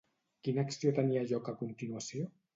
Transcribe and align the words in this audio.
Quina 0.47 0.63
acció 0.69 0.93
tenia 1.01 1.23
lloc 1.33 1.53
a 1.53 1.55
continuació? 1.61 2.29